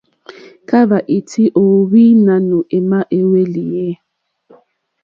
Kahva 0.69 0.97
iti 1.17 1.43
o 1.61 1.63
ohwi 1.79 2.03
nanù 2.25 2.57
ema 2.77 2.99
i 3.17 3.19
hwelì 3.27 3.65
e? 3.85 3.87